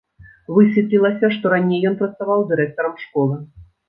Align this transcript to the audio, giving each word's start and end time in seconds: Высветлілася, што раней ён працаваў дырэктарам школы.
Высветлілася, 0.53 1.29
што 1.35 1.51
раней 1.53 1.81
ён 1.89 1.97
працаваў 1.99 2.47
дырэктарам 2.53 2.97
школы. 3.03 3.37